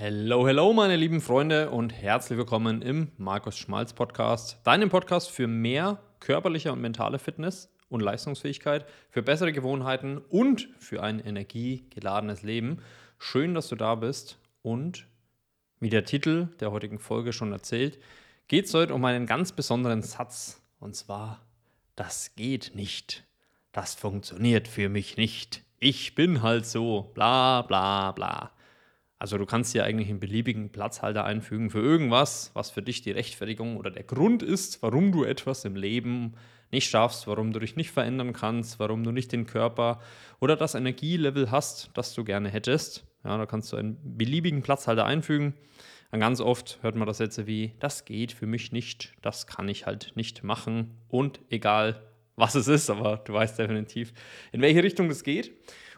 [0.00, 5.48] Hello, hello, meine lieben Freunde und herzlich willkommen im Markus Schmalz Podcast, deinem Podcast für
[5.48, 12.80] mehr körperliche und mentale Fitness und Leistungsfähigkeit, für bessere Gewohnheiten und für ein energiegeladenes Leben.
[13.18, 15.08] Schön, dass du da bist und
[15.80, 17.98] wie der Titel der heutigen Folge schon erzählt,
[18.46, 21.44] geht es heute um einen ganz besonderen Satz und zwar,
[21.96, 23.24] das geht nicht,
[23.72, 28.52] das funktioniert für mich nicht, ich bin halt so, bla bla bla.
[29.18, 33.10] Also du kannst dir eigentlich einen beliebigen Platzhalter einfügen für irgendwas, was für dich die
[33.10, 36.34] Rechtfertigung oder der Grund ist, warum du etwas im Leben
[36.70, 40.00] nicht schaffst, warum du dich nicht verändern kannst, warum du nicht den Körper
[40.38, 43.06] oder das Energielevel hast, das du gerne hättest.
[43.24, 45.54] Ja, da kannst du einen beliebigen Platzhalter einfügen.
[46.10, 49.68] Und ganz oft hört man das Sätze wie, das geht für mich nicht, das kann
[49.68, 52.02] ich halt nicht machen und egal
[52.36, 54.12] was es ist, aber du weißt definitiv,
[54.52, 55.52] in welche Richtung das geht.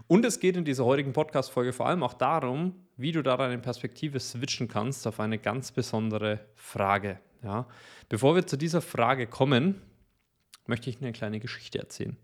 [0.09, 3.59] Und es geht in dieser heutigen Podcast-Folge vor allem auch darum, wie du da deine
[3.59, 7.19] Perspektive switchen kannst auf eine ganz besondere Frage.
[7.43, 7.67] Ja?
[8.09, 9.81] Bevor wir zu dieser Frage kommen,
[10.67, 12.17] möchte ich eine kleine Geschichte erzählen.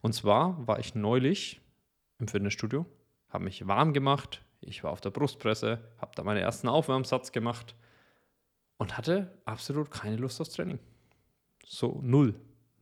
[0.00, 1.60] Und zwar war ich neulich
[2.18, 2.86] im Fitnessstudio,
[3.28, 7.74] habe mich warm gemacht, ich war auf der Brustpresse, habe da meinen ersten Aufwärmsatz gemacht
[8.78, 10.78] und hatte absolut keine Lust aufs Training.
[11.66, 12.34] So null.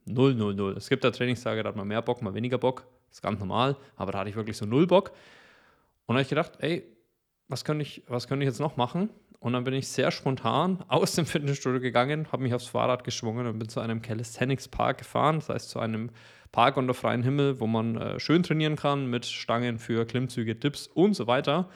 [0.07, 0.77] Null, null, null.
[0.77, 2.87] Es gibt da Trainingstage, da hat man mehr Bock, mal weniger Bock.
[3.09, 5.11] Das ist ganz normal, aber da hatte ich wirklich so null Bock.
[6.07, 6.85] Und da habe ich gedacht, ey,
[7.51, 9.11] was könnte ich, was ich jetzt noch machen?
[9.39, 13.47] Und dann bin ich sehr spontan aus dem Fitnessstudio gegangen, habe mich aufs Fahrrad geschwungen
[13.47, 16.11] und bin zu einem Calisthenics Park gefahren, das heißt zu einem
[16.53, 20.87] Park unter freiem Himmel, wo man äh, schön trainieren kann mit Stangen für Klimmzüge, Dips
[20.89, 21.69] und so weiter.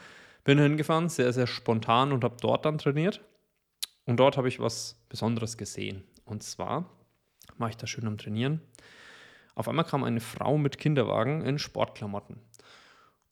[0.43, 3.21] Bin hingefahren, sehr, sehr spontan und habe dort dann trainiert.
[4.05, 6.03] Und dort habe ich was Besonderes gesehen.
[6.25, 6.89] Und zwar
[7.57, 8.61] war ich da schön am Trainieren
[9.55, 12.37] auf einmal kam eine Frau mit Kinderwagen in Sportklamotten.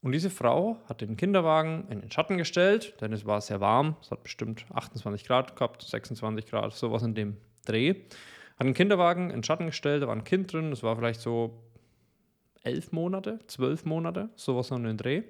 [0.03, 3.95] Und diese Frau hat den Kinderwagen in den Schatten gestellt, denn es war sehr warm.
[4.01, 7.95] Es hat bestimmt 28 Grad gehabt, 26 Grad, sowas in dem Dreh.
[8.59, 11.21] Hat den Kinderwagen in den Schatten gestellt, da war ein Kind drin, das war vielleicht
[11.21, 11.63] so
[12.63, 15.23] elf Monate, zwölf Monate, sowas in den Dreh.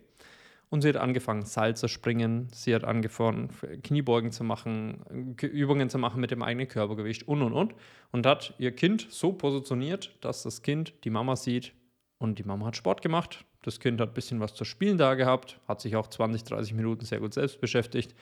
[0.71, 3.49] Und sie hat angefangen, Seil zu springen, sie hat angefangen,
[3.83, 7.75] Kniebeugen zu machen, Übungen zu machen mit dem eigenen Körpergewicht und und und.
[8.11, 11.73] Und hat ihr Kind so positioniert, dass das Kind die Mama sieht
[12.17, 13.45] und die Mama hat Sport gemacht.
[13.63, 16.73] Das Kind hat ein bisschen was zu spielen da gehabt, hat sich auch 20, 30
[16.73, 18.13] Minuten sehr gut selbst beschäftigt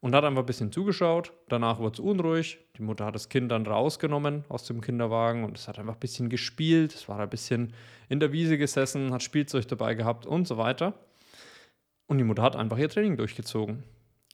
[0.00, 1.32] und hat einfach ein bisschen zugeschaut.
[1.48, 2.58] Danach wurde es unruhig.
[2.76, 6.00] Die Mutter hat das Kind dann rausgenommen aus dem Kinderwagen und es hat einfach ein
[6.00, 6.94] bisschen gespielt.
[6.94, 7.72] Es war ein bisschen
[8.10, 10.92] in der Wiese gesessen, hat Spielzeug dabei gehabt und so weiter.
[12.06, 13.82] Und die Mutter hat einfach ihr Training durchgezogen.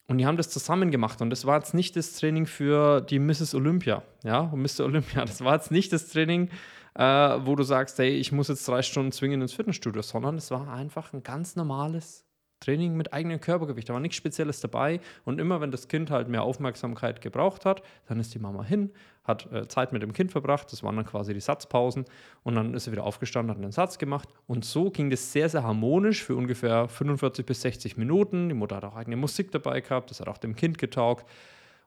[0.08, 1.22] Und die haben das zusammen gemacht.
[1.22, 3.54] Und das war jetzt nicht das Training für die Mrs.
[3.54, 4.84] Olympia, ja, und Mr.
[4.84, 5.24] Olympia.
[5.24, 6.50] Das war jetzt nicht das Training,
[6.94, 10.50] äh, wo du sagst, hey, ich muss jetzt drei Stunden zwingen ins Fitnessstudio, sondern es
[10.50, 12.24] war einfach ein ganz normales
[12.60, 13.88] Training mit eigenem Körpergewicht.
[13.88, 15.00] Da war nichts Spezielles dabei.
[15.24, 18.90] Und immer wenn das Kind halt mehr Aufmerksamkeit gebraucht hat, dann ist die Mama hin,
[19.24, 20.70] hat äh, Zeit mit dem Kind verbracht.
[20.70, 22.04] Das waren dann quasi die Satzpausen.
[22.42, 24.28] Und dann ist sie wieder aufgestanden, hat einen Satz gemacht.
[24.46, 28.50] Und so ging das sehr, sehr harmonisch für ungefähr 45 bis 60 Minuten.
[28.50, 30.10] Die Mutter hat auch eigene Musik dabei gehabt.
[30.10, 31.26] Das hat auch dem Kind getaugt.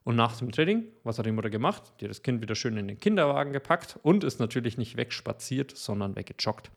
[0.03, 1.93] Und nach dem Training, was hat die Mutter gemacht?
[1.99, 5.75] Die hat das Kind wieder schön in den Kinderwagen gepackt und ist natürlich nicht wegspaziert,
[5.75, 6.71] sondern weggejoggt.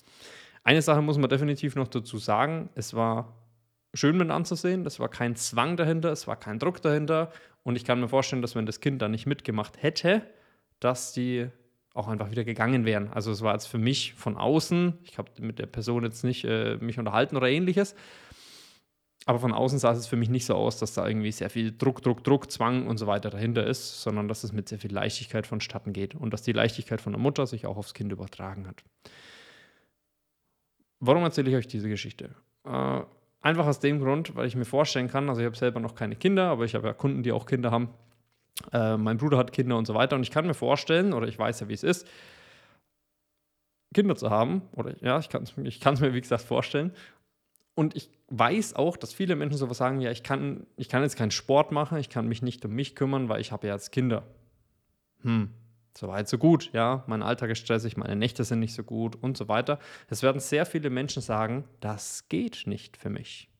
[0.63, 3.35] Eine Sache muss man definitiv noch dazu sagen: Es war
[3.95, 4.85] schön mit anzusehen.
[4.85, 7.33] Das war kein Zwang dahinter, es war kein Druck dahinter.
[7.63, 10.23] Und ich kann mir vorstellen, dass wenn das Kind da nicht mitgemacht hätte,
[10.79, 11.49] dass die
[11.95, 13.09] auch einfach wieder gegangen wären.
[13.13, 16.45] Also es war jetzt für mich von außen, ich habe mit der Person jetzt nicht
[16.45, 17.95] äh, mich unterhalten oder ähnliches,
[19.27, 21.77] aber von außen sah es für mich nicht so aus, dass da irgendwie sehr viel
[21.77, 24.93] Druck, Druck, Druck, Zwang und so weiter dahinter ist, sondern dass es mit sehr viel
[24.93, 28.67] Leichtigkeit vonstatten geht und dass die Leichtigkeit von der Mutter sich auch aufs Kind übertragen
[28.67, 28.83] hat.
[31.01, 32.31] Warum erzähle ich euch diese Geschichte?
[32.65, 33.03] Äh,
[33.47, 36.17] Einfach aus dem Grund, weil ich mir vorstellen kann, also ich habe selber noch keine
[36.17, 37.91] Kinder, aber ich habe ja Kunden, die auch Kinder haben.
[38.73, 40.17] Äh, mein Bruder hat Kinder und so weiter.
[40.17, 42.09] Und ich kann mir vorstellen, oder ich weiß ja, wie es ist,
[43.95, 44.63] Kinder zu haben.
[44.73, 46.93] Oder ja, ich kann es ich mir, wie gesagt, vorstellen.
[47.77, 51.15] Und ich weiß auch, dass viele Menschen sowas sagen, ja, ich kann, ich kann jetzt
[51.15, 53.93] keinen Sport machen, ich kann mich nicht um mich kümmern, weil ich habe ja jetzt
[53.93, 54.27] Kinder.
[55.21, 55.51] Hm,
[55.97, 59.23] so weit, so gut, ja, mein Alltag ist stressig, meine Nächte sind nicht so gut
[59.23, 59.79] und so weiter.
[60.09, 63.51] Es werden sehr viele Menschen sagen, das geht nicht für mich.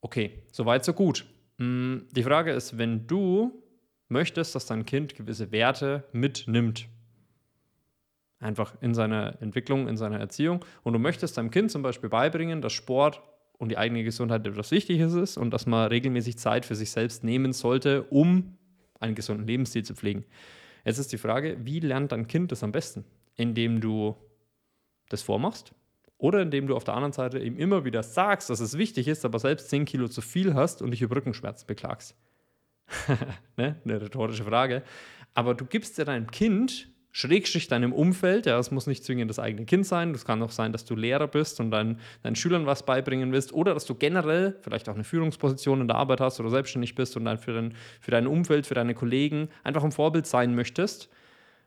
[0.00, 1.26] Okay, so weit, so gut.
[1.58, 3.62] Hm, die Frage ist, wenn du
[4.08, 6.88] möchtest, dass dein Kind gewisse Werte mitnimmt,
[8.40, 12.60] einfach in seiner Entwicklung, in seiner Erziehung, und du möchtest deinem Kind zum Beispiel beibringen,
[12.60, 13.22] dass Sport
[13.58, 17.24] und die eigene Gesundheit etwas Wichtiges ist und dass man regelmäßig Zeit für sich selbst
[17.24, 18.56] nehmen sollte, um
[19.00, 20.24] einen gesunden Lebensstil zu pflegen
[20.86, 23.04] Jetzt ist die Frage, wie lernt dein Kind das am besten?
[23.34, 24.16] Indem du
[25.08, 25.74] das vormachst,
[26.18, 29.26] Oder indem du auf der anderen Seite ihm immer wieder sagst, dass es wichtig ist,
[29.26, 32.16] aber selbst 10 Kilo zu viel hast und dich über Rückenschmerzen beklagst.
[33.58, 33.76] ne?
[33.84, 34.82] Eine rhetorische Frage.
[35.34, 36.88] Aber du gibst ja deinem Kind
[37.18, 40.50] Schrägstrich deinem Umfeld, ja, es muss nicht zwingend das eigene Kind sein, es kann auch
[40.50, 43.94] sein, dass du Lehrer bist und dein, deinen Schülern was beibringen willst oder dass du
[43.94, 47.54] generell vielleicht auch eine Führungsposition in der Arbeit hast oder selbstständig bist und dann für
[47.54, 51.08] dein, für dein Umfeld, für deine Kollegen einfach ein Vorbild sein möchtest,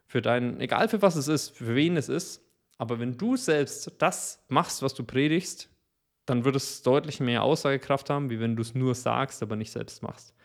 [0.05, 2.45] für dein, egal für was es ist, für wen es ist,
[2.77, 5.67] aber wenn du selbst das machst, was du predigst,
[6.27, 9.71] dann wird es deutlich mehr Aussagekraft haben, wie wenn du es nur sagst, aber nicht
[9.71, 10.35] selbst machst.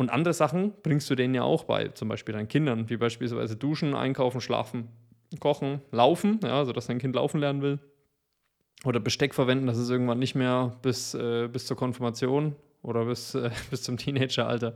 [0.00, 3.54] Und andere Sachen bringst du denen ja auch bei, zum Beispiel deinen Kindern, wie beispielsweise
[3.54, 4.88] Duschen, Einkaufen, Schlafen,
[5.40, 7.78] Kochen, Laufen, ja, also dein Kind laufen lernen will.
[8.86, 13.34] Oder Besteck verwenden, dass es irgendwann nicht mehr bis, äh, bis zur Konfirmation oder bis,
[13.34, 14.74] äh, bis zum Teenageralter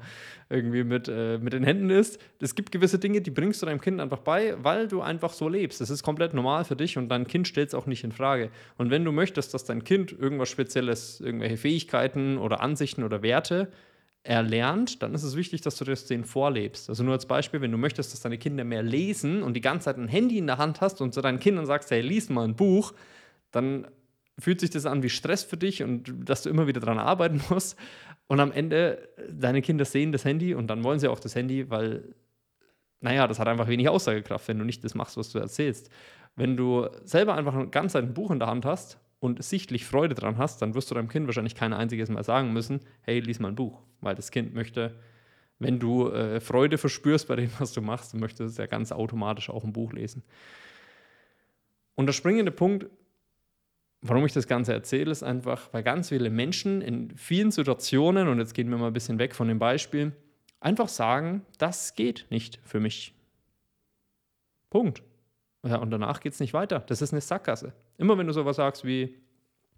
[0.50, 2.20] irgendwie mit, äh, mit den Händen ist.
[2.38, 5.48] Es gibt gewisse Dinge, die bringst du deinem Kind einfach bei, weil du einfach so
[5.48, 5.80] lebst.
[5.80, 8.50] Das ist komplett normal für dich und dein Kind stellt es auch nicht in Frage.
[8.76, 13.72] Und wenn du möchtest, dass dein Kind irgendwas Spezielles, irgendwelche Fähigkeiten oder Ansichten oder Werte
[14.24, 16.88] erlernt, dann ist es wichtig, dass du das denen vorlebst.
[16.88, 19.84] Also nur als Beispiel, wenn du möchtest, dass deine Kinder mehr lesen und die ganze
[19.84, 22.44] Zeit ein Handy in der Hand hast und zu deinen Kindern sagst, hey, lies mal
[22.44, 22.94] ein Buch,
[23.50, 23.86] dann
[24.38, 27.42] fühlt sich das an wie Stress für dich und dass du immer wieder daran arbeiten
[27.50, 27.78] musst.
[28.26, 31.68] Und am Ende, deine Kinder sehen das Handy und dann wollen sie auch das Handy,
[31.68, 32.14] weil,
[33.00, 35.90] naja, das hat einfach wenig Aussagekraft, wenn du nicht das machst, was du erzählst.
[36.34, 40.14] Wenn du selber einfach ein ganz ein Buch in der Hand hast und sichtlich Freude
[40.14, 43.40] dran hast, dann wirst du deinem Kind wahrscheinlich kein einziges Mal sagen müssen, hey, lies
[43.40, 45.00] mal ein Buch, weil das Kind möchte,
[45.58, 49.48] wenn du äh, Freude verspürst bei dem, was du machst, möchte es ja ganz automatisch
[49.48, 50.22] auch ein Buch lesen.
[51.94, 52.86] Und der springende Punkt,
[54.02, 58.40] warum ich das Ganze erzähle, ist einfach, weil ganz viele Menschen in vielen Situationen, und
[58.40, 60.12] jetzt gehen wir mal ein bisschen weg von dem Beispiel,
[60.60, 63.14] einfach sagen, das geht nicht für mich.
[64.68, 65.02] Punkt.
[65.64, 66.80] Ja, und danach geht es nicht weiter.
[66.80, 67.72] Das ist eine Sackgasse.
[67.96, 69.16] Immer wenn du sowas sagst wie,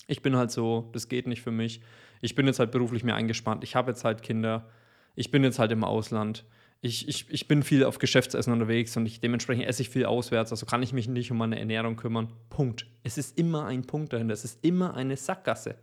[0.09, 1.81] ich bin halt so, das geht nicht für mich,
[2.21, 4.69] ich bin jetzt halt beruflich mehr eingespannt, ich habe jetzt halt Kinder,
[5.15, 6.45] ich bin jetzt halt im Ausland,
[6.81, 10.51] ich, ich, ich bin viel auf Geschäftsessen unterwegs und ich, dementsprechend esse ich viel auswärts,
[10.51, 12.33] also kann ich mich nicht um meine Ernährung kümmern.
[12.51, 12.87] Punkt.
[13.03, 15.77] Es ist immer ein Punkt dahinter, es ist immer eine Sackgasse.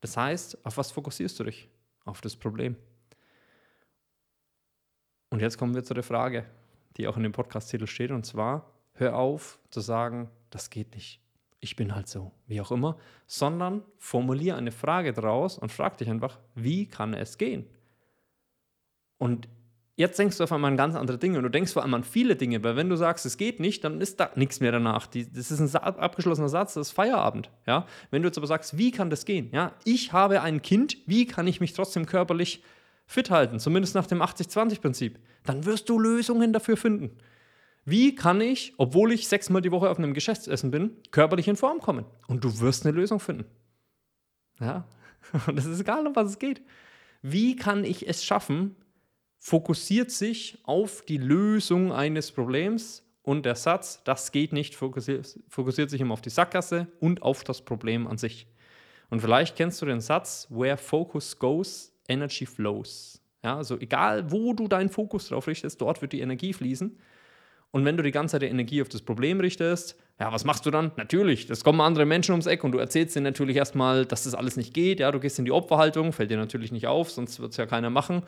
[0.00, 1.68] Das heißt, auf was fokussierst du dich?
[2.04, 2.76] Auf das Problem.
[5.30, 6.44] Und jetzt kommen wir zu der Frage,
[6.96, 11.22] die auch in dem Podcast-Titel steht, und zwar, hör auf zu sagen, das geht nicht
[11.62, 16.10] ich bin halt so, wie auch immer, sondern formuliere eine Frage draus und frag dich
[16.10, 17.66] einfach, wie kann es gehen?
[19.16, 19.48] Und
[19.94, 22.02] jetzt denkst du auf einmal an ganz andere Dinge und du denkst vor allem an
[22.02, 25.06] viele Dinge, weil wenn du sagst, es geht nicht, dann ist da nichts mehr danach.
[25.06, 27.48] Das ist ein abgeschlossener Satz, das ist Feierabend.
[27.64, 27.86] Ja?
[28.10, 29.48] Wenn du jetzt aber sagst, wie kann das gehen?
[29.52, 29.72] Ja?
[29.84, 32.64] Ich habe ein Kind, wie kann ich mich trotzdem körperlich
[33.06, 35.20] fit halten, zumindest nach dem 80-20-Prinzip?
[35.44, 37.16] Dann wirst du Lösungen dafür finden.
[37.84, 41.80] Wie kann ich, obwohl ich sechsmal die Woche auf einem Geschäftsessen bin, körperlich in Form
[41.80, 42.04] kommen?
[42.28, 43.44] Und du wirst eine Lösung finden.
[44.60, 44.86] Ja,
[45.46, 46.62] und es ist egal, um was es geht.
[47.22, 48.76] Wie kann ich es schaffen,
[49.38, 56.00] fokussiert sich auf die Lösung eines Problems und der Satz, das geht nicht, fokussiert, sich
[56.00, 58.46] immer auf die Sackgasse und auf das Problem an sich.
[59.10, 63.20] Und vielleicht kennst du den Satz, where focus goes, energy flows.
[63.44, 66.98] Ja, also egal, wo du deinen Fokus drauf richtest, dort wird die Energie fließen.
[67.72, 70.66] Und wenn du die ganze Zeit die Energie auf das Problem richtest, ja, was machst
[70.66, 70.92] du dann?
[70.96, 74.34] Natürlich, es kommen andere Menschen ums Eck und du erzählst ihnen natürlich erstmal, dass das
[74.34, 75.00] alles nicht geht.
[75.00, 77.64] Ja, du gehst in die Opferhaltung, fällt dir natürlich nicht auf, sonst wird es ja
[77.64, 78.22] keiner machen.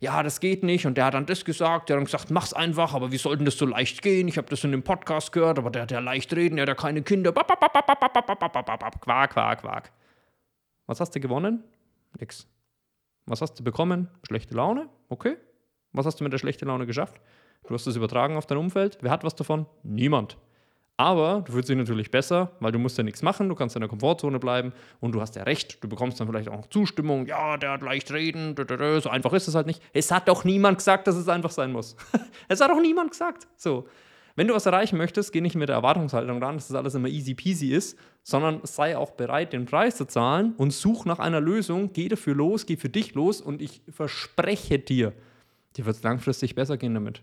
[0.00, 0.84] Ja, das geht nicht.
[0.84, 3.36] Und der hat dann das gesagt, der hat dann gesagt, mach's einfach, aber wie soll
[3.36, 4.26] denn das so leicht gehen?
[4.26, 6.68] Ich habe das in dem Podcast gehört, aber der hat ja leicht reden, der hat
[6.68, 7.32] ja keine Kinder.
[7.32, 9.92] Quark, quark, quark.
[10.86, 11.62] Was hast du gewonnen?
[12.18, 12.48] Nix.
[13.26, 14.08] Was hast du bekommen?
[14.26, 14.88] Schlechte Laune?
[15.08, 15.36] Okay.
[15.92, 17.20] Was hast du mit der schlechten Laune geschafft?
[17.66, 18.98] Du hast es übertragen auf dein Umfeld.
[19.00, 19.66] Wer hat was davon?
[19.82, 20.36] Niemand.
[21.00, 23.80] Aber du fühlst dich natürlich besser, weil du musst ja nichts machen, du kannst in
[23.80, 27.26] der Komfortzone bleiben und du hast ja recht, du bekommst dann vielleicht auch noch Zustimmung,
[27.26, 28.56] ja, der hat leicht reden,
[29.00, 29.80] so einfach ist es halt nicht.
[29.92, 31.94] Es hat doch niemand gesagt, dass es einfach sein muss.
[32.48, 33.46] es hat doch niemand gesagt.
[33.56, 33.86] So.
[34.34, 37.08] Wenn du was erreichen möchtest, geh nicht mit der Erwartungshaltung ran, dass das alles immer
[37.08, 41.40] easy peasy ist, sondern sei auch bereit, den Preis zu zahlen und such nach einer
[41.40, 45.12] Lösung, geh dafür los, geh für dich los und ich verspreche dir,
[45.76, 47.22] dir wird es langfristig besser gehen damit.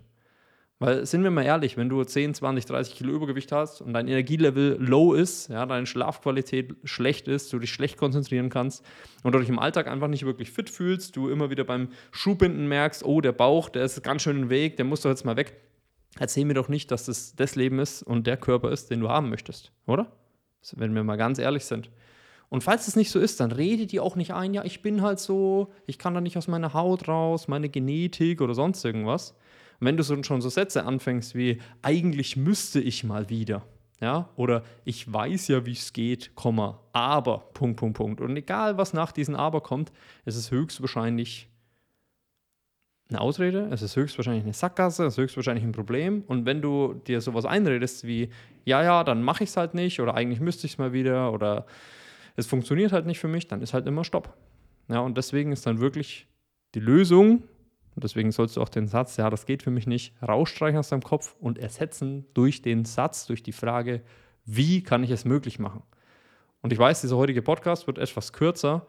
[0.85, 4.07] Weil, sind wir mal ehrlich, wenn du 10, 20, 30 Kilo Übergewicht hast und dein
[4.07, 8.85] Energielevel low ist, ja, deine Schlafqualität schlecht ist, du dich schlecht konzentrieren kannst
[9.23, 12.67] und du dich im Alltag einfach nicht wirklich fit fühlst, du immer wieder beim Schuhbinden
[12.67, 15.37] merkst, oh, der Bauch, der ist ganz schön im Weg, der muss doch jetzt mal
[15.37, 15.59] weg.
[16.19, 19.09] Erzähl mir doch nicht, dass das das Leben ist und der Körper ist, den du
[19.09, 20.11] haben möchtest, oder?
[20.75, 21.89] Wenn wir mal ganz ehrlich sind.
[22.49, 25.01] Und falls es nicht so ist, dann rede dir auch nicht ein, ja, ich bin
[25.01, 29.35] halt so, ich kann da nicht aus meiner Haut raus, meine Genetik oder sonst irgendwas
[29.79, 33.63] und wenn du so, schon so Sätze anfängst wie, eigentlich müsste ich mal wieder,
[34.01, 38.21] Ja, oder ich weiß ja, wie es geht, Komma, aber, Punkt, Punkt, Punkt.
[38.21, 39.91] Und egal, was nach diesem Aber kommt,
[40.25, 41.49] es ist höchstwahrscheinlich
[43.09, 46.23] eine Ausrede, es ist höchstwahrscheinlich eine Sackgasse, es ist höchstwahrscheinlich ein Problem.
[46.27, 48.29] Und wenn du dir sowas einredest wie,
[48.65, 51.31] ja, ja, dann mache ich es halt nicht oder eigentlich müsste ich es mal wieder
[51.31, 51.65] oder
[52.35, 54.35] es funktioniert halt nicht für mich, dann ist halt immer Stopp.
[54.89, 56.27] Ja, und deswegen ist dann wirklich
[56.73, 57.43] die Lösung,
[57.95, 60.89] und deswegen sollst du auch den Satz, ja, das geht für mich nicht, rausstreichen aus
[60.89, 64.01] deinem Kopf und ersetzen durch den Satz, durch die Frage,
[64.45, 65.81] wie kann ich es möglich machen?
[66.61, 68.85] Und ich weiß, dieser heutige Podcast wird etwas kürzer,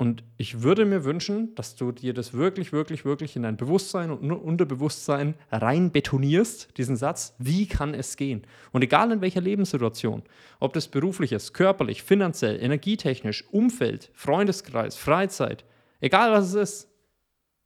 [0.00, 4.10] und ich würde mir wünschen, dass du dir das wirklich, wirklich, wirklich in dein Bewusstsein
[4.10, 8.46] und Unterbewusstsein rein betonierst, diesen Satz, wie kann es gehen?
[8.72, 10.22] Und egal in welcher Lebenssituation,
[10.58, 15.66] ob das beruflich ist, körperlich, finanziell, energietechnisch, Umfeld, Freundeskreis, Freizeit,
[16.00, 16.89] egal was es ist,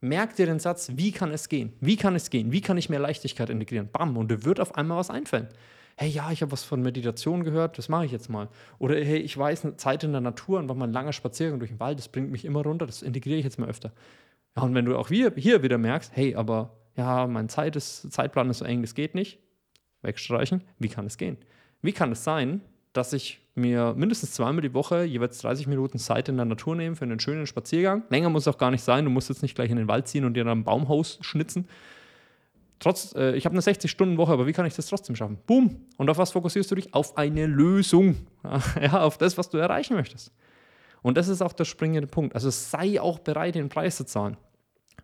[0.05, 1.73] merk dir den Satz, wie kann es gehen?
[1.81, 2.53] Wie kann es gehen?
[2.53, 3.89] Wie kann ich mehr Leichtigkeit integrieren?
[3.93, 5.49] Bam, und dir wird auf einmal was einfallen
[5.97, 8.49] hey, ja, ich habe was von Meditation gehört, das mache ich jetzt mal.
[8.79, 11.71] Oder hey, ich weiß, eine Zeit in der Natur, einfach mal ein langer Spaziergang durch
[11.71, 13.93] den Wald, das bringt mich immer runter, das integriere ich jetzt mal öfter.
[14.57, 18.13] Ja, und wenn du auch hier, hier wieder merkst, hey, aber ja, mein Zeit ist,
[18.13, 19.39] Zeitplan ist so eng, das geht nicht,
[20.03, 21.39] wegstreichen, wie kann es gehen?
[21.83, 22.61] Wie kann es sein,
[22.95, 26.97] dass ich mir mindestens zweimal die Woche jeweils 30 Minuten Zeit in der Natur nehme
[26.97, 28.05] für einen schönen Spaziergang?
[28.09, 30.09] Länger muss es auch gar nicht sein, du musst jetzt nicht gleich in den Wald
[30.09, 31.69] ziehen und dir dann ein Baumhaus schnitzen,
[32.85, 35.39] Trotz, äh, ich habe eine 60-Stunden-Woche, aber wie kann ich das trotzdem schaffen?
[35.47, 35.87] Boom.
[35.97, 36.93] Und auf was fokussierst du dich?
[36.93, 38.27] Auf eine Lösung.
[38.81, 40.33] Ja, auf das, was du erreichen möchtest.
[41.01, 42.35] Und das ist auch der springende Punkt.
[42.35, 44.37] Also sei auch bereit, den Preis zu zahlen.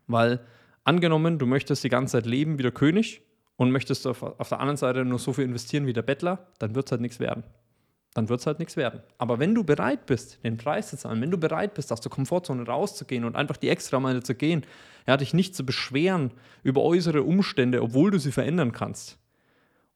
[0.06, 0.40] Weil
[0.84, 3.22] angenommen, du möchtest die ganze Zeit leben wie der König
[3.56, 6.74] und möchtest auf, auf der anderen Seite nur so viel investieren wie der Bettler, dann
[6.74, 7.44] wird es halt nichts werden
[8.14, 9.00] dann wird es halt nichts werden.
[9.18, 12.10] Aber wenn du bereit bist, den Preis zu zahlen, wenn du bereit bist, aus der
[12.10, 14.64] Komfortzone rauszugehen und einfach die Extrameile zu gehen,
[15.06, 19.20] ja, dich nicht zu beschweren über äußere Umstände, obwohl du sie verändern kannst,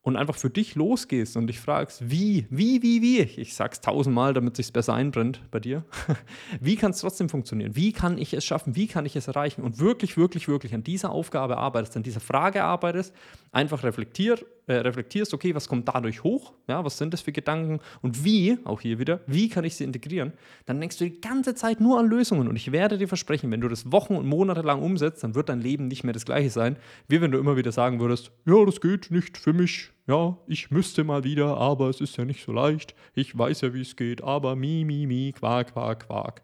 [0.04, 4.34] und einfach für dich losgehst und dich fragst, wie, wie, wie, wie, ich sag's tausendmal,
[4.34, 5.82] damit sich's besser einbrennt bei dir,
[6.60, 7.74] wie kann es trotzdem funktionieren?
[7.74, 8.76] Wie kann ich es schaffen?
[8.76, 9.62] Wie kann ich es erreichen?
[9.62, 13.14] Und wirklich, wirklich, wirklich an dieser Aufgabe arbeitest, an dieser Frage arbeitest,
[13.50, 16.54] einfach reflektiert, äh, reflektierst, okay, was kommt dadurch hoch?
[16.68, 17.80] Ja, was sind das für Gedanken?
[18.00, 20.32] Und wie, auch hier wieder, wie kann ich sie integrieren?
[20.66, 22.48] Dann denkst du die ganze Zeit nur an Lösungen.
[22.48, 25.48] Und ich werde dir versprechen, wenn du das Wochen und Monate lang umsetzt, dann wird
[25.48, 26.76] dein Leben nicht mehr das gleiche sein,
[27.08, 30.70] wie wenn du immer wieder sagen würdest, ja, das geht nicht für mich, ja, ich
[30.70, 32.94] müsste mal wieder, aber es ist ja nicht so leicht.
[33.14, 36.42] Ich weiß ja, wie es geht, aber mi, mi, mi, quak, quak, quak.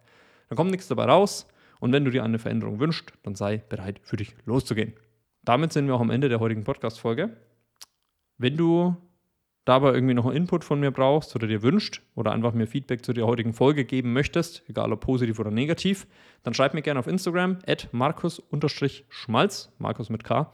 [0.49, 1.47] Dann kommt nichts dabei raus.
[1.79, 4.93] Und wenn du dir eine Veränderung wünschst, dann sei bereit, für dich loszugehen.
[5.45, 7.35] Damit sind wir auch am Ende der heutigen Podcast-Folge.
[8.41, 8.97] Wenn du
[9.67, 13.05] dabei irgendwie noch einen Input von mir brauchst oder dir wünscht oder einfach mir Feedback
[13.05, 16.07] zu der heutigen Folge geben möchtest, egal ob positiv oder negativ,
[16.43, 20.51] dann schreib mir gerne auf Instagram at markus-schmalz, Markus mit K.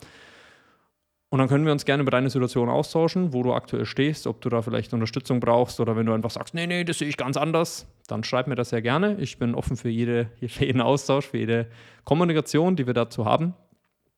[1.29, 4.41] Und dann können wir uns gerne über deine Situation austauschen, wo du aktuell stehst, ob
[4.41, 7.17] du da vielleicht Unterstützung brauchst oder wenn du einfach sagst, nee, nee, das sehe ich
[7.17, 9.17] ganz anders, dann schreib mir das sehr gerne.
[9.21, 11.69] Ich bin offen für, jede, für jeden Austausch, für jede
[12.03, 13.55] Kommunikation, die wir dazu haben.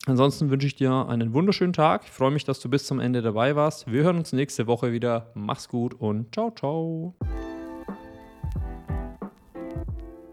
[0.07, 2.03] Ansonsten wünsche ich dir einen wunderschönen Tag.
[2.05, 3.91] Ich freue mich, dass du bis zum Ende dabei warst.
[3.91, 5.31] Wir hören uns nächste Woche wieder.
[5.35, 7.15] Mach's gut und ciao, ciao.